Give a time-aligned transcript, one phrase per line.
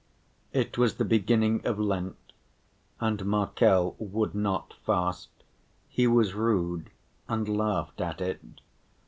[0.51, 2.33] It was the beginning of Lent,
[2.99, 5.29] and Markel would not fast,
[5.89, 6.89] he was rude
[7.27, 8.41] and laughed at it.